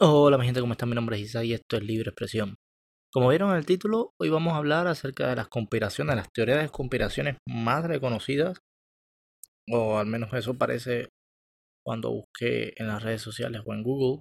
Hola 0.00 0.38
mi 0.38 0.44
gente, 0.44 0.60
¿cómo 0.60 0.74
están? 0.74 0.90
Mi 0.90 0.94
nombre 0.94 1.16
es 1.16 1.22
Isa 1.22 1.42
y 1.42 1.52
esto 1.52 1.76
es 1.76 1.82
Libre 1.82 2.10
Expresión. 2.10 2.54
Como 3.12 3.30
vieron 3.30 3.50
en 3.50 3.56
el 3.56 3.66
título, 3.66 4.12
hoy 4.20 4.28
vamos 4.28 4.52
a 4.52 4.58
hablar 4.58 4.86
acerca 4.86 5.26
de 5.28 5.34
las 5.34 5.48
conspiraciones, 5.48 6.14
las 6.14 6.30
teorías 6.32 6.62
de 6.62 6.68
conspiraciones 6.68 7.38
más 7.48 7.84
reconocidas, 7.84 8.58
o 9.68 9.98
al 9.98 10.06
menos 10.06 10.32
eso 10.34 10.54
parece 10.56 11.08
cuando 11.84 12.12
busqué 12.12 12.74
en 12.76 12.86
las 12.86 13.02
redes 13.02 13.22
sociales 13.22 13.62
o 13.66 13.74
en 13.74 13.82
Google, 13.82 14.20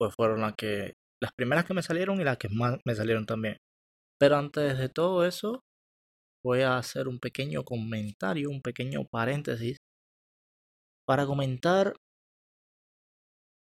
pues 0.00 0.12
fueron 0.16 0.40
las 0.40 0.54
que 0.56 0.94
las 1.22 1.30
primeras 1.36 1.64
que 1.64 1.74
me 1.74 1.82
salieron 1.82 2.20
y 2.20 2.24
las 2.24 2.36
que 2.36 2.48
más 2.48 2.76
me 2.84 2.96
salieron 2.96 3.24
también. 3.24 3.58
Pero 4.18 4.36
antes 4.36 4.78
de 4.78 4.88
todo 4.88 5.24
eso, 5.24 5.60
voy 6.44 6.62
a 6.62 6.76
hacer 6.76 7.06
un 7.06 7.20
pequeño 7.20 7.62
comentario, 7.62 8.50
un 8.50 8.62
pequeño 8.62 9.04
paréntesis 9.12 9.78
para 11.06 11.24
comentar 11.24 11.94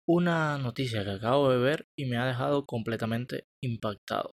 una 0.09 0.57
noticia 0.57 1.05
que 1.05 1.11
acabo 1.11 1.51
de 1.51 1.59
ver 1.59 1.85
y 1.99 2.07
me 2.07 2.17
ha 2.17 2.27
dejado 2.27 2.65
completamente 2.65 3.45
impactado. 3.63 4.31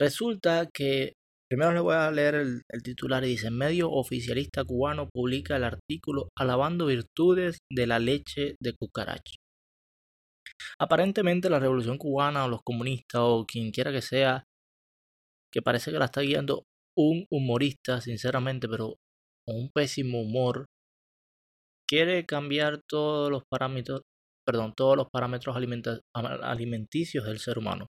Resulta 0.00 0.68
que, 0.72 1.14
primero 1.50 1.72
les 1.72 1.82
voy 1.82 1.94
a 1.96 2.10
leer 2.10 2.36
el, 2.36 2.62
titular 2.84 3.24
y 3.24 3.28
dice, 3.28 3.50
medio 3.50 3.90
oficialista 3.90 4.62
cubano 4.64 5.08
publica 5.12 5.56
el 5.56 5.64
artículo 5.64 6.28
alabando 6.38 6.86
virtudes 6.86 7.58
de 7.72 7.86
la 7.86 7.98
leche 7.98 8.54
de 8.62 8.74
cucaracha. 8.78 9.34
Aparentemente 10.78 11.50
la 11.50 11.58
revolución 11.58 11.98
cubana 11.98 12.44
o 12.44 12.48
los 12.48 12.60
comunistas 12.62 13.22
o 13.22 13.44
quien 13.46 13.72
quiera 13.72 13.90
que 13.90 14.02
sea, 14.02 14.44
que 15.52 15.62
parece 15.62 15.90
que 15.90 15.98
la 15.98 16.04
está 16.04 16.20
guiando 16.20 16.62
un 16.96 17.26
humorista, 17.30 18.00
sinceramente, 18.00 18.68
pero 18.68 18.96
con 19.46 19.56
un 19.56 19.70
pésimo 19.74 20.20
humor, 20.20 20.66
quiere 21.88 22.26
cambiar 22.26 22.80
todos 22.88 23.30
los 23.30 23.42
parámetros, 23.50 24.02
perdón, 24.46 24.74
todos 24.76 24.96
los 24.96 25.08
parámetros 25.10 25.56
alimenticios 26.14 27.24
del 27.24 27.38
ser 27.38 27.58
humano, 27.58 27.86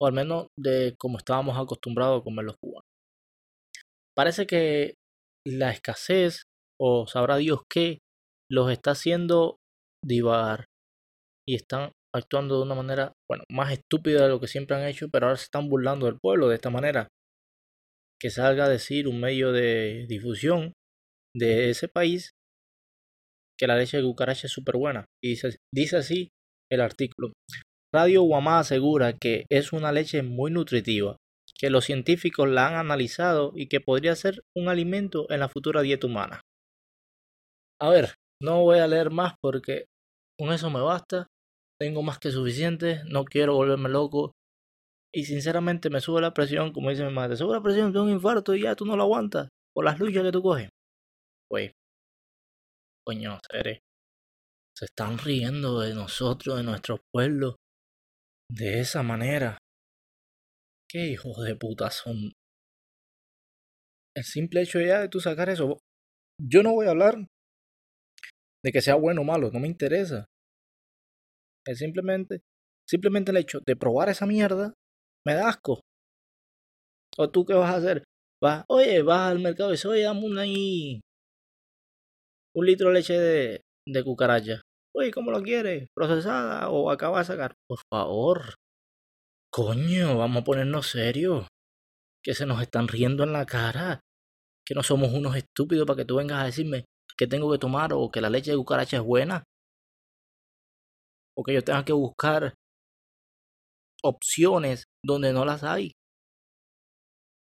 o 0.00 0.06
al 0.06 0.12
menos 0.12 0.48
de 0.58 0.94
como 0.98 1.18
estábamos 1.18 1.58
acostumbrados 1.58 2.20
a 2.20 2.24
comer 2.24 2.44
los 2.44 2.56
cubanos. 2.56 2.84
Parece 4.16 4.46
que 4.46 4.94
la 5.46 5.70
escasez, 5.70 6.44
o 6.80 7.06
sabrá 7.06 7.36
Dios 7.36 7.60
qué, 7.70 7.98
los 8.50 8.70
está 8.70 8.92
haciendo 8.92 9.56
divagar 10.04 10.66
y 11.46 11.54
están 11.54 11.92
actuando 12.14 12.56
de 12.56 12.62
una 12.62 12.74
manera, 12.74 13.12
bueno, 13.28 13.44
más 13.50 13.72
estúpida 13.72 14.22
de 14.22 14.28
lo 14.28 14.40
que 14.40 14.48
siempre 14.48 14.76
han 14.76 14.84
hecho, 14.84 15.08
pero 15.12 15.26
ahora 15.26 15.36
se 15.36 15.44
están 15.44 15.68
burlando 15.68 16.06
del 16.06 16.18
pueblo 16.18 16.48
de 16.48 16.54
esta 16.54 16.70
manera. 16.70 17.08
Que 18.18 18.30
salga 18.30 18.64
a 18.64 18.68
decir 18.70 19.08
un 19.08 19.20
medio 19.20 19.52
de 19.52 20.06
difusión 20.08 20.72
de 21.36 21.68
ese 21.68 21.88
país 21.88 22.30
que 23.58 23.66
la 23.66 23.76
leche 23.76 23.96
de 23.96 24.02
cucaracha 24.02 24.46
es 24.46 24.52
súper 24.52 24.76
buena. 24.76 25.06
Y 25.22 25.30
dice, 25.30 25.56
dice 25.74 25.96
así 25.96 26.28
el 26.70 26.80
artículo. 26.80 27.32
Radio 27.94 28.22
Guamá 28.22 28.58
asegura 28.58 29.14
que 29.14 29.46
es 29.50 29.72
una 29.72 29.92
leche 29.92 30.22
muy 30.22 30.50
nutritiva, 30.50 31.16
que 31.58 31.70
los 31.70 31.84
científicos 31.84 32.48
la 32.48 32.68
han 32.68 32.74
analizado 32.74 33.52
y 33.54 33.68
que 33.68 33.80
podría 33.80 34.14
ser 34.14 34.42
un 34.56 34.68
alimento 34.68 35.30
en 35.30 35.40
la 35.40 35.48
futura 35.48 35.82
dieta 35.82 36.06
humana. 36.06 36.40
A 37.80 37.88
ver, 37.90 38.14
no 38.42 38.62
voy 38.62 38.78
a 38.78 38.86
leer 38.86 39.10
más 39.10 39.34
porque 39.40 39.86
con 40.38 40.52
eso 40.52 40.70
me 40.70 40.80
basta. 40.80 41.26
Tengo 41.78 42.02
más 42.02 42.18
que 42.18 42.30
suficiente, 42.30 43.02
no 43.06 43.24
quiero 43.24 43.54
volverme 43.54 43.88
loco. 43.88 44.32
Y 45.14 45.24
sinceramente 45.24 45.88
me 45.88 46.00
sube 46.00 46.20
la 46.20 46.34
presión, 46.34 46.72
como 46.72 46.90
dice 46.90 47.04
mi 47.04 47.12
madre, 47.12 47.36
sube 47.36 47.54
la 47.54 47.62
presión, 47.62 47.92
de 47.92 48.00
un 48.00 48.10
infarto 48.10 48.54
y 48.54 48.62
ya 48.62 48.74
tú 48.74 48.84
no 48.84 48.96
lo 48.96 49.04
aguantas 49.04 49.48
por 49.74 49.84
las 49.84 49.98
luchas 49.98 50.22
que 50.22 50.32
tú 50.32 50.42
coges. 50.42 50.68
Pues 51.48 51.72
coño, 53.06 53.38
seres, 53.48 53.78
se 54.76 54.86
están 54.86 55.18
riendo 55.18 55.80
de 55.80 55.94
nosotros, 55.94 56.56
de 56.56 56.64
nuestro 56.64 56.98
pueblo, 57.12 57.56
de 58.50 58.80
esa 58.80 59.02
manera. 59.02 59.58
¿Qué 60.90 61.06
hijos 61.06 61.44
de 61.44 61.54
puta 61.54 61.90
son? 61.90 62.32
El 64.16 64.24
simple 64.24 64.62
hecho 64.62 64.80
ya 64.80 65.00
de 65.00 65.08
tú 65.08 65.20
sacar 65.20 65.48
eso, 65.50 65.78
yo 66.40 66.62
no 66.62 66.72
voy 66.72 66.86
a 66.86 66.90
hablar 66.90 67.26
de 68.64 68.72
que 68.72 68.80
sea 68.80 68.96
bueno 68.96 69.20
o 69.20 69.24
malo, 69.24 69.50
no 69.52 69.60
me 69.60 69.68
interesa. 69.68 70.26
Es 71.64 71.78
simplemente, 71.78 72.40
simplemente 72.88 73.30
el 73.30 73.38
hecho 73.38 73.60
de 73.64 73.76
probar 73.76 74.08
esa 74.08 74.26
mierda 74.26 74.72
me 75.24 75.34
da 75.34 75.48
asco. 75.48 75.80
¿O 77.18 77.30
tú 77.30 77.44
qué 77.44 77.54
vas 77.54 77.72
a 77.72 77.76
hacer? 77.76 78.04
Vas, 78.42 78.64
oye, 78.68 79.02
vas 79.02 79.30
al 79.30 79.40
mercado 79.40 79.70
y 79.70 79.72
dices, 79.72 79.86
oye, 79.86 80.02
dame 80.02 80.24
una 80.24 80.42
ahí 80.42 81.00
un 82.56 82.66
litro 82.66 82.88
de 82.88 82.94
leche 82.94 83.12
de, 83.12 83.60
de 83.86 84.04
cucaracha. 84.04 84.62
Oye, 84.94 85.10
¿cómo 85.10 85.30
lo 85.30 85.42
quieres? 85.42 85.88
¿Procesada 85.94 86.70
o 86.70 86.90
acaba 86.90 87.18
de 87.18 87.26
sacar? 87.26 87.54
Por 87.68 87.78
favor. 87.90 88.54
Coño, 89.52 90.16
vamos 90.16 90.40
a 90.40 90.44
ponernos 90.44 90.88
serios. 90.88 91.46
Que 92.24 92.34
se 92.34 92.46
nos 92.46 92.62
están 92.62 92.88
riendo 92.88 93.24
en 93.24 93.32
la 93.32 93.44
cara. 93.44 94.00
Que 94.66 94.74
no 94.74 94.82
somos 94.82 95.12
unos 95.12 95.36
estúpidos 95.36 95.86
para 95.86 95.98
que 95.98 96.06
tú 96.06 96.16
vengas 96.16 96.42
a 96.42 96.46
decirme 96.46 96.86
que 97.18 97.26
tengo 97.26 97.52
que 97.52 97.58
tomar 97.58 97.92
o 97.92 98.10
que 98.10 98.22
la 98.22 98.30
leche 98.30 98.52
de 98.52 98.56
cucaracha 98.56 98.96
es 98.96 99.02
buena. 99.02 99.44
O 101.36 101.44
que 101.44 101.52
yo 101.52 101.62
tenga 101.62 101.84
que 101.84 101.92
buscar 101.92 102.54
opciones 104.02 104.84
donde 105.04 105.34
no 105.34 105.44
las 105.44 105.62
hay. 105.62 105.92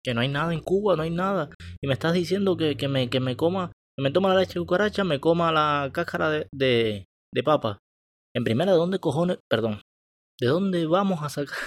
Que 0.01 0.13
no 0.13 0.21
hay 0.21 0.29
nada 0.29 0.53
en 0.53 0.61
Cuba, 0.61 0.95
no 0.95 1.03
hay 1.03 1.11
nada. 1.11 1.49
Y 1.81 1.87
me 1.87 1.93
estás 1.93 2.13
diciendo 2.13 2.55
que, 2.55 2.77
que, 2.77 2.87
me, 2.87 3.09
que 3.09 3.19
me 3.19 3.35
coma 3.35 3.73
me 3.99 4.11
toma 4.11 4.29
la 4.29 4.39
leche 4.39 4.53
de 4.53 4.59
cucaracha, 4.61 5.03
me 5.03 5.19
coma 5.19 5.51
la 5.51 5.89
cáscara 5.93 6.29
de, 6.29 6.47
de, 6.51 7.43
papa. 7.43 7.79
En 8.35 8.43
primera, 8.43 8.71
¿de 8.71 8.77
dónde 8.77 8.99
cojones? 8.99 9.37
Perdón. 9.49 9.81
¿De 10.39 10.47
dónde 10.47 10.85
vamos 10.85 11.21
a 11.21 11.29
sacar? 11.29 11.57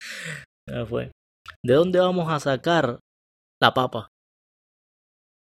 fue. 0.88 1.12
¿De 1.64 1.74
dónde 1.74 1.98
vamos 1.98 2.30
a 2.30 2.40
sacar 2.40 3.00
la 3.60 3.72
papa? 3.72 4.08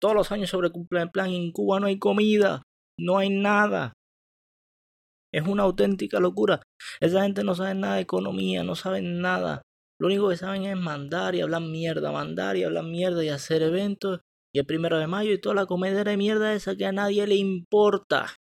Todos 0.00 0.14
los 0.14 0.32
años 0.32 0.48
sobre 0.48 0.68
en 0.68 1.10
plan 1.10 1.30
en 1.30 1.52
Cuba 1.52 1.80
no 1.80 1.86
hay 1.86 1.98
comida, 1.98 2.62
no 2.98 3.18
hay 3.18 3.30
nada. 3.30 3.92
Es 5.34 5.46
una 5.46 5.64
auténtica 5.64 6.20
locura. 6.20 6.62
Esa 7.00 7.22
gente 7.22 7.44
no 7.44 7.54
sabe 7.54 7.74
nada 7.74 7.96
de 7.96 8.02
economía, 8.02 8.62
no 8.62 8.74
saben 8.74 9.20
nada. 9.20 9.62
Lo 10.00 10.06
único 10.06 10.28
que 10.28 10.36
saben 10.36 10.64
es 10.64 10.76
mandar 10.76 11.34
y 11.34 11.40
hablar 11.40 11.62
mierda, 11.62 12.12
mandar 12.12 12.56
y 12.56 12.62
hablar 12.62 12.84
mierda 12.84 13.22
y 13.24 13.28
hacer 13.28 13.62
eventos 13.62 14.20
y 14.54 14.58
el 14.58 14.66
primero 14.66 14.98
de 14.98 15.06
mayo 15.06 15.32
y 15.32 15.40
toda 15.40 15.54
la 15.54 15.66
comedera 15.66 16.10
de 16.10 16.16
mierda 16.16 16.54
esa 16.54 16.76
que 16.76 16.86
a 16.86 16.92
nadie 16.92 17.26
le 17.26 17.36
importa. 17.36 18.36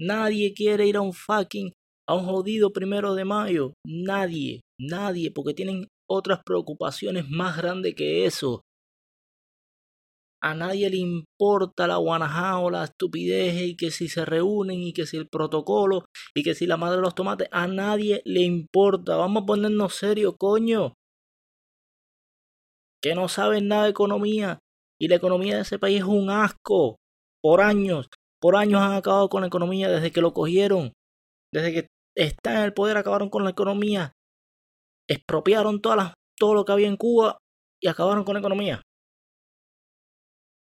Nadie 0.00 0.54
quiere 0.54 0.86
ir 0.86 0.96
a 0.96 1.00
un 1.00 1.12
fucking, 1.12 1.72
a 2.08 2.14
un 2.14 2.24
jodido 2.24 2.72
primero 2.72 3.14
de 3.14 3.24
mayo. 3.24 3.74
Nadie, 3.84 4.60
nadie, 4.80 5.30
porque 5.32 5.54
tienen 5.54 5.88
otras 6.08 6.40
preocupaciones 6.44 7.28
más 7.28 7.56
grandes 7.56 7.94
que 7.94 8.24
eso. 8.24 8.62
A 10.40 10.54
nadie 10.54 10.88
le 10.88 10.98
importa 10.98 11.88
la 11.88 11.96
guanajá 11.96 12.58
o 12.60 12.70
la 12.70 12.84
estupidez 12.84 13.60
y 13.60 13.76
que 13.76 13.90
si 13.90 14.08
se 14.08 14.24
reúnen 14.24 14.80
y 14.80 14.92
que 14.92 15.04
si 15.04 15.16
el 15.16 15.28
protocolo 15.28 16.04
y 16.32 16.44
que 16.44 16.54
si 16.54 16.66
la 16.68 16.76
madre 16.76 16.96
de 16.96 17.02
los 17.02 17.16
tomates, 17.16 17.48
a 17.50 17.66
nadie 17.66 18.22
le 18.24 18.42
importa. 18.42 19.16
Vamos 19.16 19.42
a 19.42 19.46
ponernos 19.46 19.94
serios, 19.94 20.36
coño 20.38 20.94
que 23.02 23.14
no 23.14 23.28
saben 23.28 23.68
nada 23.68 23.84
de 23.84 23.90
economía 23.90 24.58
y 25.00 25.08
la 25.08 25.16
economía 25.16 25.56
de 25.56 25.62
ese 25.62 25.78
país 25.78 25.98
es 25.98 26.04
un 26.04 26.30
asco. 26.30 26.96
Por 27.40 27.60
años, 27.60 28.08
por 28.40 28.56
años 28.56 28.80
han 28.80 28.94
acabado 28.94 29.28
con 29.28 29.42
la 29.42 29.46
economía 29.46 29.88
desde 29.88 30.10
que 30.10 30.20
lo 30.20 30.32
cogieron. 30.32 30.92
Desde 31.52 31.72
que 31.72 31.86
están 32.16 32.56
en 32.56 32.62
el 32.64 32.74
poder 32.74 32.96
acabaron 32.96 33.30
con 33.30 33.44
la 33.44 33.50
economía. 33.50 34.12
Expropiaron 35.08 35.80
todas 35.80 36.14
todo 36.36 36.54
lo 36.54 36.64
que 36.64 36.72
había 36.72 36.88
en 36.88 36.96
Cuba 36.96 37.38
y 37.80 37.88
acabaron 37.88 38.24
con 38.24 38.34
la 38.34 38.40
economía. 38.40 38.82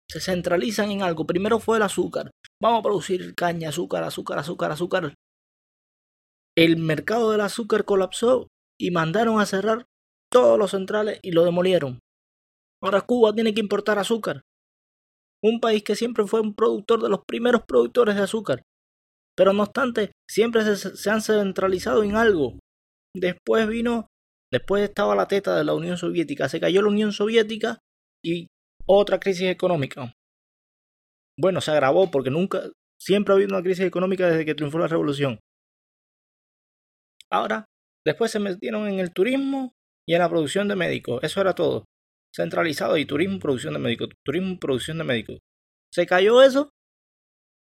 Se 0.08 0.20
centralizan 0.20 0.90
en 0.90 1.02
algo. 1.02 1.26
Primero 1.26 1.58
fue 1.58 1.78
el 1.78 1.82
azúcar. 1.82 2.30
Vamos 2.60 2.80
a 2.80 2.82
producir 2.82 3.34
caña, 3.34 3.70
azúcar, 3.70 4.04
azúcar, 4.04 4.38
azúcar, 4.38 4.72
azúcar. 4.72 5.14
El 6.56 6.76
mercado 6.76 7.30
del 7.30 7.40
azúcar 7.40 7.84
colapsó 7.84 8.48
y 8.78 8.90
mandaron 8.90 9.40
a 9.40 9.46
cerrar 9.46 9.86
todos 10.30 10.58
los 10.58 10.72
centrales 10.72 11.18
y 11.22 11.32
lo 11.32 11.44
demolieron. 11.44 12.01
Ahora 12.82 13.00
Cuba 13.00 13.32
tiene 13.32 13.54
que 13.54 13.60
importar 13.60 13.98
azúcar. 13.98 14.42
Un 15.42 15.60
país 15.60 15.82
que 15.84 15.94
siempre 15.94 16.26
fue 16.26 16.40
un 16.40 16.54
productor 16.54 17.02
de 17.02 17.08
los 17.08 17.20
primeros 17.26 17.62
productores 17.66 18.16
de 18.16 18.22
azúcar. 18.22 18.62
Pero 19.36 19.52
no 19.52 19.62
obstante, 19.62 20.12
siempre 20.28 20.64
se, 20.76 21.10
han 21.10 21.22
centralizado 21.22 22.02
en 22.02 22.16
algo. 22.16 22.58
Después 23.14 23.68
vino, 23.68 24.08
después 24.52 24.82
estaba 24.82 25.14
la 25.14 25.28
teta 25.28 25.56
de 25.56 25.64
la 25.64 25.74
Unión 25.74 25.96
Soviética. 25.96 26.48
Se 26.48 26.60
cayó 26.60 26.82
la 26.82 26.88
Unión 26.88 27.12
Soviética 27.12 27.78
y 28.24 28.48
otra 28.86 29.20
crisis 29.20 29.48
económica. 29.48 30.12
Bueno, 31.38 31.60
se 31.60 31.70
agravó 31.70 32.10
porque 32.10 32.30
nunca, 32.30 32.62
siempre 33.00 33.32
ha 33.32 33.36
habido 33.36 33.54
una 33.54 33.62
crisis 33.62 33.84
económica 33.84 34.28
desde 34.28 34.44
que 34.44 34.54
triunfó 34.54 34.78
la 34.78 34.88
revolución. 34.88 35.38
Ahora, 37.30 37.64
después 38.04 38.30
se 38.30 38.38
metieron 38.38 38.86
en 38.88 39.00
el 39.00 39.12
turismo 39.12 39.72
y 40.06 40.14
en 40.14 40.18
la 40.18 40.28
producción 40.28 40.68
de 40.68 40.76
médicos. 40.76 41.22
Eso 41.22 41.40
era 41.40 41.54
todo 41.54 41.84
centralizado 42.34 42.96
y 42.96 43.06
turismo, 43.06 43.38
producción 43.38 43.74
de 43.74 43.80
médicos, 43.80 44.08
turismo, 44.24 44.58
producción 44.58 44.98
de 44.98 45.04
médicos. 45.04 45.38
Se 45.92 46.06
cayó 46.06 46.42
eso 46.42 46.70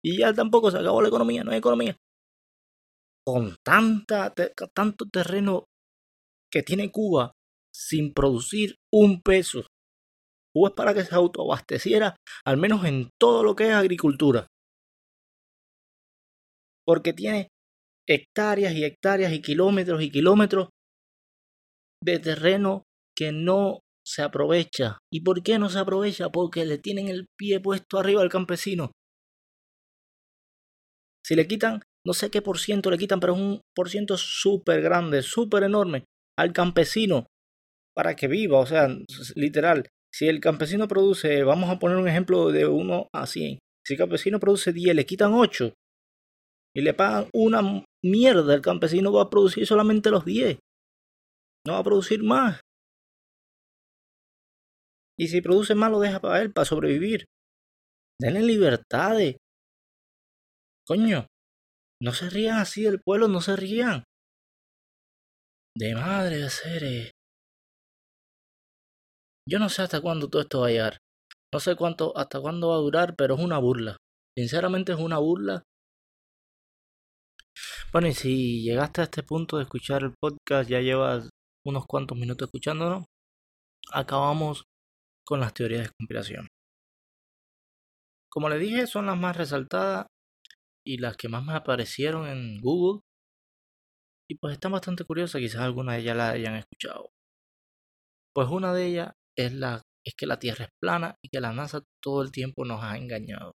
y 0.03 0.19
ya 0.19 0.33
tampoco 0.33 0.71
se 0.71 0.77
acabó 0.77 1.01
la 1.01 1.09
economía, 1.09 1.43
no 1.43 1.51
hay 1.51 1.57
economía. 1.57 1.97
Con 3.25 3.55
tanta, 3.63 4.33
tanto 4.73 5.05
terreno 5.09 5.65
que 6.51 6.63
tiene 6.63 6.91
Cuba 6.91 7.33
sin 7.73 8.13
producir 8.13 8.75
un 8.91 9.21
peso. 9.21 9.65
Cuba 10.53 10.69
es 10.69 10.75
para 10.75 10.93
que 10.93 11.03
se 11.03 11.15
autoabasteciera, 11.15 12.15
al 12.45 12.57
menos 12.57 12.85
en 12.85 13.09
todo 13.19 13.43
lo 13.43 13.55
que 13.55 13.69
es 13.69 13.73
agricultura. 13.73 14.47
Porque 16.85 17.13
tiene 17.13 17.47
hectáreas 18.07 18.73
y 18.73 18.83
hectáreas 18.83 19.31
y 19.31 19.41
kilómetros 19.41 20.01
y 20.01 20.11
kilómetros 20.11 20.69
de 22.03 22.19
terreno 22.19 22.83
que 23.15 23.31
no 23.31 23.79
se 24.05 24.21
aprovecha. 24.21 24.99
¿Y 25.11 25.21
por 25.21 25.43
qué 25.43 25.59
no 25.59 25.69
se 25.69 25.79
aprovecha? 25.79 26.29
Porque 26.29 26.65
le 26.65 26.77
tienen 26.77 27.07
el 27.07 27.27
pie 27.37 27.59
puesto 27.59 27.99
arriba 27.99 28.21
al 28.21 28.29
campesino. 28.29 28.91
Si 31.25 31.35
le 31.35 31.47
quitan, 31.47 31.81
no 32.05 32.13
sé 32.13 32.29
qué 32.29 32.41
por 32.41 32.59
ciento 32.59 32.91
le 32.91 32.97
quitan, 32.97 33.19
pero 33.19 33.33
es 33.33 33.39
un 33.39 33.61
por 33.73 33.89
ciento 33.89 34.17
súper 34.17 34.81
grande, 34.81 35.21
súper 35.21 35.63
enorme 35.63 36.03
al 36.37 36.51
campesino 36.51 37.27
para 37.95 38.15
que 38.15 38.27
viva. 38.27 38.59
O 38.59 38.65
sea, 38.65 38.89
literal, 39.35 39.87
si 40.13 40.27
el 40.27 40.41
campesino 40.41 40.87
produce, 40.87 41.43
vamos 41.43 41.69
a 41.69 41.79
poner 41.79 41.97
un 41.97 42.07
ejemplo 42.07 42.51
de 42.51 42.67
1 42.67 43.07
a 43.13 43.25
100. 43.25 43.59
Si 43.85 43.93
el 43.93 43.99
campesino 43.99 44.39
produce 44.39 44.73
10, 44.73 44.95
le 44.95 45.05
quitan 45.05 45.33
8 45.33 45.73
y 46.75 46.81
le 46.81 46.93
pagan 46.93 47.27
una 47.33 47.85
mierda, 48.03 48.53
el 48.53 48.61
campesino 48.61 49.13
va 49.13 49.23
a 49.23 49.29
producir 49.29 49.65
solamente 49.65 50.09
los 50.09 50.25
10. 50.25 50.57
No 51.65 51.73
va 51.73 51.79
a 51.79 51.83
producir 51.83 52.23
más. 52.23 52.59
Y 55.17 55.27
si 55.27 55.41
produce 55.41 55.75
más, 55.75 55.91
lo 55.91 55.99
deja 55.99 56.19
para 56.19 56.41
él, 56.41 56.51
para 56.51 56.65
sobrevivir. 56.65 57.25
Denle 58.19 58.41
libertades. 58.41 59.37
Coño, 60.87 61.27
no 62.01 62.11
se 62.11 62.29
rían 62.29 62.57
así 62.57 62.83
del 62.83 63.01
pueblo, 63.01 63.27
no 63.27 63.41
se 63.41 63.55
rían. 63.55 64.03
De 65.77 65.95
madre 65.95 66.37
de 66.37 66.49
seres. 66.49 67.11
Yo 69.49 69.59
no 69.59 69.69
sé 69.69 69.81
hasta 69.81 70.01
cuándo 70.01 70.29
todo 70.29 70.41
esto 70.41 70.61
va 70.61 70.67
a 70.67 70.71
llegar. 70.71 70.97
No 71.53 71.59
sé 71.59 71.75
cuánto, 71.75 72.17
hasta 72.17 72.39
cuándo 72.41 72.69
va 72.69 72.75
a 72.75 72.79
durar, 72.79 73.15
pero 73.15 73.35
es 73.35 73.41
una 73.41 73.59
burla. 73.59 73.97
Sinceramente 74.37 74.93
es 74.93 74.99
una 74.99 75.19
burla. 75.19 75.63
Bueno, 77.91 78.07
y 78.07 78.13
si 78.13 78.63
llegaste 78.63 79.01
a 79.01 79.03
este 79.03 79.21
punto 79.21 79.57
de 79.57 79.63
escuchar 79.63 80.03
el 80.03 80.15
podcast, 80.19 80.69
ya 80.69 80.79
llevas 80.79 81.29
unos 81.65 81.85
cuantos 81.85 82.17
minutos 82.17 82.47
escuchándolo, 82.47 83.05
acabamos 83.91 84.63
con 85.25 85.39
las 85.39 85.53
teorías 85.53 85.83
de 85.83 85.93
conspiración. 85.97 86.47
Como 88.31 88.49
le 88.49 88.57
dije, 88.57 88.87
son 88.87 89.05
las 89.05 89.17
más 89.17 89.37
resaltadas 89.37 90.07
y 90.85 90.97
las 90.97 91.17
que 91.17 91.29
más 91.29 91.43
me 91.43 91.53
aparecieron 91.53 92.27
en 92.27 92.59
Google. 92.61 93.01
Y 94.29 94.35
pues 94.37 94.53
están 94.53 94.71
bastante 94.71 95.03
curiosas, 95.05 95.39
quizás 95.39 95.61
algunas 95.61 95.95
de 95.95 96.01
ellas 96.01 96.17
la 96.17 96.29
hayan 96.31 96.55
escuchado. 96.55 97.09
Pues 98.35 98.49
una 98.49 98.73
de 98.73 98.87
ellas 98.87 99.11
es, 99.37 99.53
la, 99.53 99.81
es 100.05 100.13
que 100.17 100.25
la 100.25 100.39
Tierra 100.39 100.65
es 100.65 100.71
plana 100.81 101.15
y 101.23 101.29
que 101.29 101.39
la 101.39 101.53
NASA 101.53 101.81
todo 102.01 102.23
el 102.23 102.31
tiempo 102.31 102.65
nos 102.65 102.83
ha 102.83 102.97
engañado. 102.97 103.53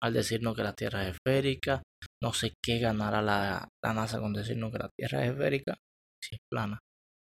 Al 0.00 0.12
decirnos 0.12 0.54
que 0.54 0.62
la 0.62 0.74
Tierra 0.74 1.02
es 1.08 1.16
esférica, 1.16 1.82
no 2.22 2.32
sé 2.32 2.54
qué 2.64 2.78
ganará 2.78 3.20
la, 3.20 3.68
la 3.82 3.92
NASA 3.92 4.20
con 4.20 4.32
decirnos 4.32 4.70
que 4.70 4.78
la 4.78 4.90
Tierra 4.96 5.24
es 5.24 5.32
esférica 5.32 5.76
si 6.22 6.36
es 6.36 6.40
plana. 6.48 6.78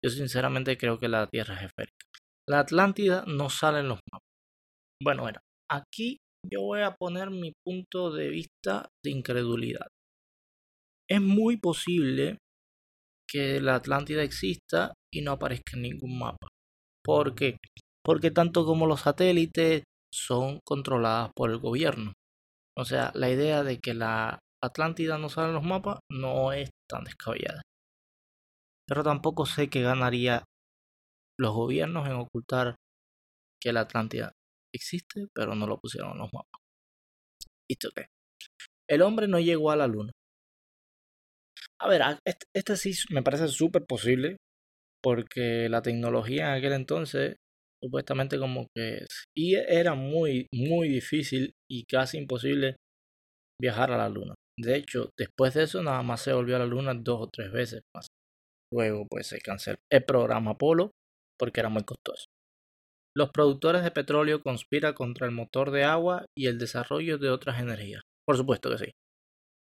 Yo 0.03 0.09
sinceramente 0.09 0.77
creo 0.77 0.99
que 0.99 1.07
la 1.07 1.27
Tierra 1.27 1.55
es 1.55 1.63
esférica. 1.67 2.05
La 2.49 2.61
Atlántida 2.61 3.23
no 3.27 3.47
sale 3.51 3.81
en 3.81 3.89
los 3.89 3.99
mapas. 4.11 4.27
Bueno, 5.03 5.21
bueno, 5.21 5.39
aquí 5.71 6.17
yo 6.51 6.61
voy 6.61 6.81
a 6.81 6.95
poner 6.95 7.29
mi 7.29 7.53
punto 7.63 8.11
de 8.11 8.29
vista 8.29 8.89
de 9.05 9.11
incredulidad. 9.11 9.87
Es 11.07 11.21
muy 11.21 11.57
posible 11.57 12.39
que 13.29 13.61
la 13.61 13.75
Atlántida 13.75 14.23
exista 14.23 14.93
y 15.13 15.21
no 15.21 15.33
aparezca 15.33 15.75
en 15.75 15.83
ningún 15.83 16.17
mapa. 16.17 16.47
¿Por 17.05 17.35
qué? 17.35 17.57
Porque 18.03 18.31
tanto 18.31 18.65
como 18.65 18.87
los 18.87 19.01
satélites 19.01 19.83
son 20.11 20.59
controladas 20.65 21.29
por 21.35 21.51
el 21.51 21.59
gobierno. 21.59 22.13
O 22.75 22.83
sea, 22.83 23.11
la 23.13 23.29
idea 23.29 23.63
de 23.63 23.77
que 23.77 23.93
la 23.93 24.39
Atlántida 24.63 25.19
no 25.19 25.29
sale 25.29 25.49
en 25.49 25.53
los 25.53 25.63
mapas 25.63 25.99
no 26.11 26.51
es 26.51 26.71
tan 26.89 27.03
descabellada. 27.03 27.61
Pero 28.87 29.03
tampoco 29.03 29.45
sé 29.45 29.69
qué 29.69 29.83
ganaría 29.83 30.43
los 31.39 31.53
gobiernos 31.53 32.07
en 32.07 32.15
ocultar 32.15 32.75
que 33.61 33.73
la 33.73 33.81
Atlántida 33.81 34.33
existe, 34.73 35.27
pero 35.33 35.55
no 35.55 35.67
lo 35.67 35.79
pusieron 35.79 36.11
en 36.11 36.17
los 36.19 36.33
mapas. 36.33 36.61
¿Esto 37.69 37.89
qué? 37.95 38.07
El 38.89 39.01
hombre 39.01 39.27
no 39.27 39.39
llegó 39.39 39.71
a 39.71 39.75
la 39.75 39.87
luna. 39.87 40.11
A 41.81 41.87
ver, 41.87 42.01
este, 42.25 42.45
este 42.53 42.75
sí 42.75 42.93
me 43.11 43.23
parece 43.23 43.47
súper 43.47 43.85
posible, 43.85 44.37
porque 45.01 45.69
la 45.69 45.81
tecnología 45.81 46.47
en 46.47 46.57
aquel 46.57 46.73
entonces 46.73 47.37
supuestamente 47.81 48.37
como 48.37 48.67
que 48.75 49.05
y 49.37 49.55
era 49.55 49.93
muy 49.95 50.47
muy 50.53 50.89
difícil 50.89 51.53
y 51.69 51.85
casi 51.85 52.17
imposible 52.17 52.75
viajar 53.61 53.91
a 53.91 53.97
la 53.97 54.09
luna. 54.09 54.35
De 54.57 54.75
hecho, 54.75 55.11
después 55.17 55.53
de 55.53 55.63
eso 55.63 55.81
nada 55.81 56.01
más 56.03 56.21
se 56.21 56.33
volvió 56.33 56.57
a 56.57 56.59
la 56.59 56.65
luna 56.65 56.93
dos 56.93 57.21
o 57.21 57.29
tres 57.31 57.51
veces 57.51 57.81
más. 57.95 58.07
Luego 58.73 59.07
pues 59.09 59.27
se 59.27 59.39
canceló 59.39 59.77
el 59.91 60.03
programa 60.03 60.51
Apolo 60.51 60.91
porque 61.39 61.61
era 61.61 61.69
muy 61.69 61.83
costoso. 61.83 62.25
Los 63.15 63.31
productores 63.31 63.83
de 63.83 63.91
petróleo 63.91 64.41
conspiran 64.41 64.93
contra 64.93 65.25
el 65.25 65.33
motor 65.33 65.71
de 65.71 65.83
agua 65.83 66.25
y 66.37 66.47
el 66.47 66.59
desarrollo 66.59 67.17
de 67.17 67.29
otras 67.29 67.59
energías. 67.59 68.03
Por 68.25 68.37
supuesto 68.37 68.69
que 68.69 68.77
sí. 68.77 68.91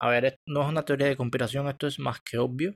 A 0.00 0.10
ver, 0.10 0.36
no 0.48 0.62
es 0.62 0.68
una 0.68 0.84
teoría 0.84 1.08
de 1.08 1.16
conspiración, 1.16 1.68
esto 1.68 1.86
es 1.86 1.98
más 1.98 2.20
que 2.20 2.38
obvio. 2.38 2.74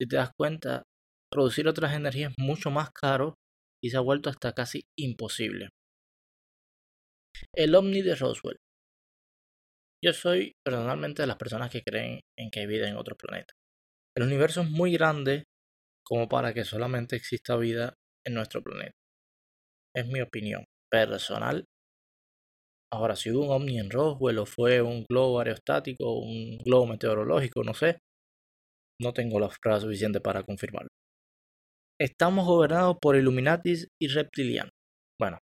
Si 0.00 0.08
te 0.08 0.16
das 0.16 0.30
cuenta, 0.36 0.82
producir 1.30 1.68
otras 1.68 1.94
energías 1.94 2.32
es 2.32 2.44
mucho 2.44 2.70
más 2.70 2.90
caro 2.90 3.34
y 3.82 3.90
se 3.90 3.96
ha 3.96 4.00
vuelto 4.00 4.30
hasta 4.30 4.52
casi 4.52 4.82
imposible. 4.98 5.68
El 7.54 7.74
ovni 7.74 8.02
de 8.02 8.14
Roswell. 8.14 8.56
Yo 10.02 10.12
soy 10.12 10.52
personalmente 10.64 11.22
de 11.22 11.26
las 11.26 11.36
personas 11.36 11.70
que 11.70 11.82
creen 11.82 12.20
en 12.38 12.50
que 12.50 12.60
hay 12.60 12.66
vida 12.66 12.88
en 12.88 12.96
otros 12.96 13.18
planetas. 13.18 13.54
El 14.16 14.24
universo 14.24 14.62
es 14.62 14.70
muy 14.70 14.92
grande 14.92 15.44
como 16.04 16.28
para 16.28 16.52
que 16.54 16.64
solamente 16.64 17.16
exista 17.16 17.56
vida 17.56 17.94
en 18.26 18.34
nuestro 18.34 18.62
planeta. 18.62 18.92
Es 19.94 20.06
mi 20.06 20.20
opinión 20.20 20.64
personal. 20.90 21.64
Ahora, 22.92 23.14
si 23.16 23.30
hubo 23.30 23.44
un 23.44 23.50
ovni 23.52 23.78
en 23.78 23.90
Roswell 23.90 24.38
o 24.38 24.46
fue 24.46 24.82
un 24.82 25.04
globo 25.08 25.38
aerostático, 25.38 26.18
un 26.18 26.58
globo 26.58 26.86
meteorológico, 26.86 27.62
no 27.62 27.74
sé, 27.74 27.98
no 29.00 29.12
tengo 29.12 29.40
las 29.40 29.58
pruebas 29.58 29.82
suficientes 29.82 30.20
para 30.20 30.42
confirmarlo. 30.42 30.88
Estamos 32.00 32.46
gobernados 32.46 32.96
por 33.00 33.16
Illuminatis 33.16 33.88
y 34.00 34.08
reptilianos. 34.08 34.72
Bueno, 35.20 35.38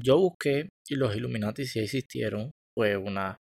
yo 0.00 0.18
busqué 0.18 0.68
y 0.88 0.96
los 0.96 1.16
Illuminatis 1.16 1.72
sí 1.72 1.80
existieron. 1.80 2.50
Fue 2.76 2.96
una, 2.96 3.38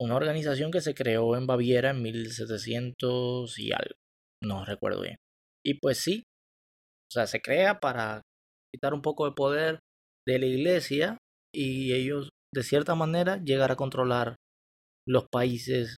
una 0.00 0.16
organización 0.16 0.70
que 0.70 0.80
se 0.80 0.94
creó 0.94 1.36
en 1.36 1.46
Baviera 1.46 1.90
en 1.90 2.02
1700 2.02 3.58
y 3.58 3.72
algo. 3.72 3.94
No 4.42 4.64
recuerdo 4.64 5.02
bien. 5.02 5.16
Y 5.64 5.74
pues 5.80 5.98
sí, 5.98 6.24
o 7.10 7.12
sea, 7.12 7.26
se 7.26 7.40
crea 7.40 7.80
para 7.80 8.22
quitar 8.72 8.94
un 8.94 9.02
poco 9.02 9.26
de 9.26 9.32
poder 9.32 9.80
de 10.26 10.38
la 10.38 10.46
iglesia 10.46 11.18
y 11.54 11.92
ellos 11.94 12.30
de 12.54 12.62
cierta 12.62 12.94
manera 12.94 13.38
llegar 13.44 13.72
a 13.72 13.76
controlar 13.76 14.36
los 15.06 15.26
países 15.30 15.96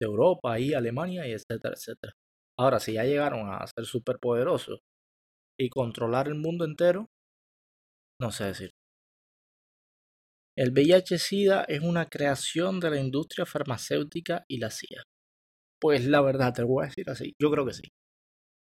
de 0.00 0.06
Europa 0.06 0.58
y 0.60 0.74
Alemania 0.74 1.26
y 1.26 1.32
etcétera, 1.32 1.74
etcétera. 1.76 2.12
Ahora, 2.58 2.80
si 2.80 2.94
ya 2.94 3.04
llegaron 3.04 3.48
a 3.50 3.66
ser 3.66 3.86
superpoderosos 3.86 4.80
y 5.58 5.70
controlar 5.70 6.28
el 6.28 6.34
mundo 6.36 6.64
entero, 6.64 7.06
no 8.20 8.30
sé 8.30 8.44
decir. 8.44 8.70
El 10.56 10.70
VIH-Sida 10.72 11.64
es 11.64 11.80
una 11.80 12.06
creación 12.06 12.78
de 12.78 12.90
la 12.90 13.00
industria 13.00 13.46
farmacéutica 13.46 14.44
y 14.48 14.58
la 14.58 14.70
CIA. 14.70 15.02
Pues 15.80 16.06
la 16.06 16.20
verdad, 16.22 16.52
te 16.54 16.62
voy 16.64 16.84
a 16.84 16.88
decir 16.88 17.10
así, 17.10 17.34
yo 17.40 17.50
creo 17.50 17.66
que 17.66 17.74
sí. 17.74 17.88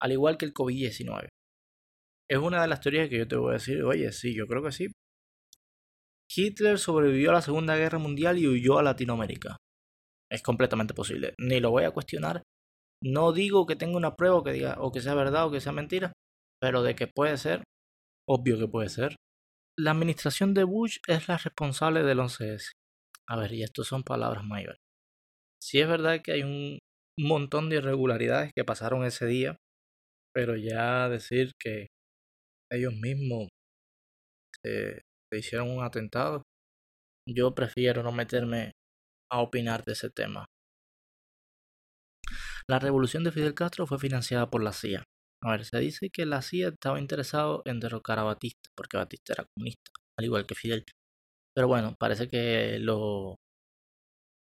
Al 0.01 0.11
igual 0.11 0.37
que 0.37 0.45
el 0.45 0.53
COVID-19. 0.53 1.27
Es 2.29 2.37
una 2.37 2.61
de 2.61 2.67
las 2.67 2.79
teorías 2.79 3.09
que 3.09 3.17
yo 3.17 3.27
te 3.27 3.35
voy 3.35 3.51
a 3.51 3.53
decir, 3.53 3.83
oye, 3.83 4.11
sí, 4.11 4.35
yo 4.35 4.45
creo 4.47 4.63
que 4.63 4.71
sí. 4.71 4.87
Hitler 6.33 6.77
sobrevivió 6.77 7.31
a 7.31 7.33
la 7.33 7.41
Segunda 7.41 7.75
Guerra 7.75 7.97
Mundial 7.97 8.37
y 8.37 8.47
huyó 8.47 8.77
a 8.77 8.83
Latinoamérica. 8.83 9.57
Es 10.31 10.43
completamente 10.43 10.93
posible. 10.93 11.33
Ni 11.39 11.59
lo 11.59 11.71
voy 11.71 11.85
a 11.85 11.91
cuestionar. 11.91 12.43
No 13.03 13.31
digo 13.31 13.65
que 13.65 13.75
tenga 13.75 13.97
una 13.97 14.15
prueba 14.15 14.43
que 14.43 14.51
diga 14.51 14.75
o 14.79 14.91
que 14.91 15.01
sea 15.01 15.15
verdad 15.15 15.47
o 15.47 15.51
que 15.51 15.61
sea 15.61 15.71
mentira, 15.71 16.13
pero 16.61 16.83
de 16.83 16.95
que 16.95 17.07
puede 17.07 17.37
ser, 17.37 17.63
obvio 18.27 18.59
que 18.59 18.67
puede 18.67 18.89
ser. 18.89 19.15
La 19.77 19.91
administración 19.91 20.53
de 20.53 20.65
Bush 20.65 20.97
es 21.07 21.27
la 21.27 21.37
responsable 21.37 22.03
del 22.03 22.19
11S. 22.19 22.71
A 23.27 23.37
ver, 23.37 23.53
y 23.53 23.63
esto 23.63 23.83
son 23.83 24.03
palabras 24.03 24.43
mayores. 24.43 24.77
Sí 25.61 25.79
es 25.79 25.87
verdad 25.87 26.21
que 26.21 26.33
hay 26.33 26.43
un 26.43 26.79
montón 27.17 27.69
de 27.69 27.77
irregularidades 27.77 28.51
que 28.55 28.65
pasaron 28.65 29.05
ese 29.05 29.25
día, 29.25 29.57
pero 30.39 30.55
ya 30.55 31.09
decir 31.09 31.51
que 31.59 31.87
ellos 32.71 32.93
mismos 32.93 33.49
se, 34.63 35.01
hicieron 35.33 35.69
un 35.69 35.83
atentado, 35.83 36.43
yo 37.27 37.53
prefiero 37.53 38.03
no 38.03 38.13
meterme 38.13 38.71
a 39.29 39.41
opinar 39.41 39.83
de 39.83 39.91
ese 39.91 40.09
tema. 40.09 40.45
La 42.69 42.79
revolución 42.79 43.25
de 43.25 43.33
Fidel 43.33 43.53
Castro 43.53 43.85
fue 43.85 43.99
financiada 43.99 44.49
por 44.49 44.63
la 44.63 44.71
CIA. 44.71 45.03
A 45.43 45.51
ver, 45.51 45.65
se 45.65 45.77
dice 45.79 46.09
que 46.09 46.25
la 46.25 46.41
CIA 46.41 46.69
estaba 46.69 47.01
interesado 47.01 47.61
en 47.65 47.81
derrocar 47.81 48.17
a 48.19 48.23
Batista, 48.23 48.69
porque 48.77 48.95
Batista 48.95 49.33
era 49.33 49.45
comunista, 49.53 49.91
al 50.17 50.23
igual 50.23 50.47
que 50.47 50.55
Fidel. 50.55 50.85
Pero 51.53 51.67
bueno, 51.67 51.95
parece 51.99 52.29
que 52.29 52.79
los 52.79 53.35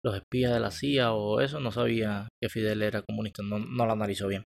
espías 0.04 0.54
de 0.54 0.60
la 0.60 0.70
CIA 0.70 1.12
o 1.12 1.42
eso 1.42 1.60
no 1.60 1.70
sabían 1.70 2.28
que 2.40 2.48
Fidel 2.48 2.80
era 2.80 3.02
comunista, 3.02 3.42
no, 3.42 3.58
no 3.58 3.84
lo 3.84 3.92
analizó 3.92 4.28
bien. 4.28 4.44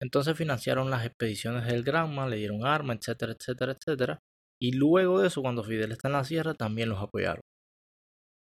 Entonces 0.00 0.36
financiaron 0.36 0.90
las 0.90 1.04
expediciones 1.06 1.66
del 1.66 1.82
Granma, 1.82 2.28
le 2.28 2.36
dieron 2.36 2.64
armas, 2.64 2.98
etcétera, 2.98 3.34
etcétera, 3.38 3.72
etcétera. 3.72 4.18
Y 4.60 4.72
luego 4.72 5.20
de 5.20 5.28
eso, 5.28 5.42
cuando 5.42 5.64
Fidel 5.64 5.92
está 5.92 6.08
en 6.08 6.14
la 6.14 6.24
sierra, 6.24 6.54
también 6.54 6.88
los 6.88 7.02
apoyaron. 7.02 7.42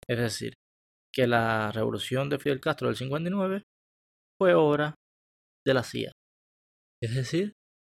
Es 0.08 0.18
decir, 0.18 0.54
que 1.14 1.26
la 1.26 1.70
revolución 1.72 2.28
de 2.28 2.38
Fidel 2.38 2.60
Castro 2.60 2.88
del 2.88 2.96
59 2.96 3.62
fue 4.40 4.54
obra 4.54 4.94
de 5.66 5.74
la 5.74 5.82
CIA. 5.82 6.12
Es 7.02 7.14
decir, 7.14 7.52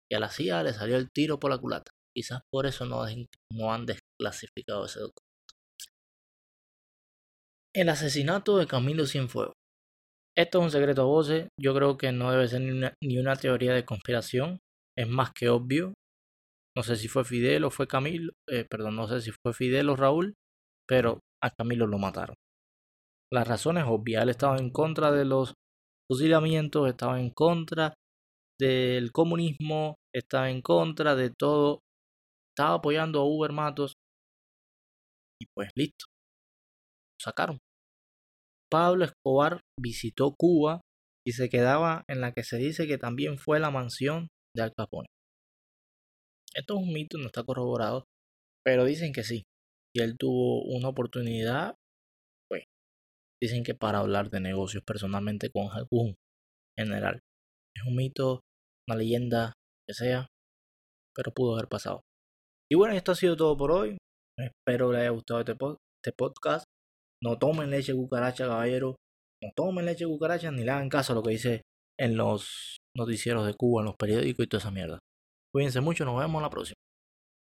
que 0.09 0.17
a 0.17 0.19
la 0.19 0.29
CIA 0.29 0.63
le 0.63 0.73
salió 0.73 0.97
el 0.97 1.09
tiro 1.11 1.39
por 1.39 1.51
la 1.51 1.57
culata. 1.57 1.91
Quizás 2.15 2.41
por 2.51 2.65
eso 2.65 2.85
no, 2.85 3.05
no 3.53 3.73
han 3.73 3.85
desclasificado 3.85 4.85
ese 4.85 4.99
documento. 4.99 5.21
El 7.75 7.89
asesinato 7.89 8.57
de 8.57 8.65
Camilo 8.65 9.05
Cienfuegos. 9.05 9.53
Esto 10.37 10.59
es 10.59 10.65
un 10.65 10.71
secreto 10.71 11.01
a 11.01 11.05
voces. 11.05 11.47
Yo 11.59 11.73
creo 11.73 11.97
que 11.97 12.11
no 12.11 12.31
debe 12.31 12.47
ser 12.47 12.61
ni 12.61 13.17
una, 13.17 13.35
teoría 13.35 13.73
de 13.73 13.85
conspiración. 13.85 14.59
Es 14.95 15.07
más 15.07 15.31
que 15.33 15.49
obvio. 15.49 15.93
No 16.75 16.83
sé 16.83 16.95
si 16.95 17.07
fue 17.07 17.25
Fidel 17.25 17.63
o 17.63 17.71
fue 17.71 17.87
Camilo. 17.87 18.33
Eh, 18.47 18.63
perdón, 18.69 18.95
no 18.97 19.07
sé 19.07 19.21
si 19.21 19.31
fue 19.31 19.53
Fidel 19.53 19.89
o 19.89 19.95
Raúl. 19.95 20.35
Pero 20.87 21.21
a 21.43 21.49
Camilo 21.49 21.87
lo 21.87 21.97
mataron. 21.97 22.35
La 23.33 23.43
razón 23.43 23.79
es 23.79 23.85
obvia. 23.87 24.21
Él 24.21 24.29
estaba 24.29 24.57
en 24.57 24.69
contra 24.69 25.11
de 25.11 25.25
los 25.25 25.55
fusilamientos, 26.09 26.87
estaba 26.87 27.19
en 27.19 27.31
contra 27.31 27.95
del 28.59 29.11
comunismo, 29.11 29.95
estaba 30.13 30.51
en 30.51 30.61
contra 30.61 31.15
de 31.15 31.31
todo. 31.31 31.79
Estaba 32.51 32.75
apoyando 32.75 33.21
a 33.21 33.25
Uber 33.25 33.51
Matos. 33.51 33.93
Y 35.41 35.47
pues 35.55 35.71
listo. 35.75 36.05
Lo 37.19 37.23
sacaron. 37.23 37.66
Pablo 38.69 39.05
Escobar 39.05 39.61
visitó 39.79 40.33
Cuba 40.37 40.81
y 41.25 41.33
se 41.33 41.49
quedaba 41.49 42.03
en 42.07 42.21
la 42.21 42.33
que 42.33 42.43
se 42.43 42.57
dice 42.57 42.87
que 42.87 42.97
también 42.97 43.37
fue 43.37 43.59
la 43.59 43.71
mansión 43.71 44.27
de 44.55 44.63
Al 44.63 44.73
Capone. 44.73 45.07
Esto 46.53 46.75
es 46.75 46.83
un 46.83 46.93
mito, 46.93 47.17
no 47.17 47.27
está 47.27 47.43
corroborado, 47.43 48.05
pero 48.65 48.85
dicen 48.85 49.13
que 49.13 49.23
sí. 49.23 49.43
Y 49.95 50.01
él 50.01 50.17
tuvo 50.17 50.63
una 50.63 50.89
oportunidad, 50.89 51.75
pues, 52.49 52.63
dicen 53.41 53.63
que 53.63 53.75
para 53.75 53.99
hablar 53.99 54.29
de 54.29 54.39
negocios 54.39 54.83
personalmente 54.85 55.49
con 55.51 55.71
algún 55.71 56.15
general. 56.77 57.19
Es 57.75 57.85
un 57.85 57.95
mito, 57.95 58.41
una 58.87 58.97
leyenda, 58.97 59.53
que 59.87 59.93
sea, 59.93 60.27
pero 61.15 61.31
pudo 61.31 61.55
haber 61.55 61.67
pasado. 61.67 62.01
Y 62.71 62.75
bueno, 62.75 62.95
esto 62.95 63.11
ha 63.11 63.15
sido 63.15 63.35
todo 63.35 63.55
por 63.55 63.71
hoy. 63.71 63.97
Espero 64.39 64.91
les 64.91 65.01
haya 65.01 65.09
gustado 65.11 65.39
este, 65.39 65.53
este 65.53 66.15
podcast. 66.17 66.65
No 67.23 67.37
tomen 67.37 67.69
leche 67.69 67.93
cucaracha, 67.93 68.47
caballero. 68.47 68.95
No 69.41 69.49
tomen 69.55 69.85
leche 69.85 70.05
cucaracha 70.05 70.51
ni 70.51 70.63
le 70.63 70.71
hagan 70.71 70.89
caso 70.89 71.13
a 71.13 71.15
lo 71.15 71.23
que 71.23 71.31
dice 71.31 71.61
en 71.99 72.17
los 72.17 72.77
noticieros 72.95 73.45
de 73.45 73.53
Cuba, 73.53 73.81
en 73.81 73.85
los 73.85 73.95
periódicos 73.95 74.45
y 74.45 74.47
toda 74.47 74.59
esa 74.59 74.71
mierda. 74.71 74.99
Cuídense 75.53 75.81
mucho, 75.81 76.05
nos 76.05 76.19
vemos 76.19 76.41
la 76.41 76.49
próxima. 76.49 76.75